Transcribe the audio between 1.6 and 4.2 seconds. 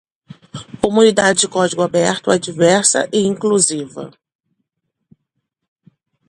aberto é diversa e inclusiva.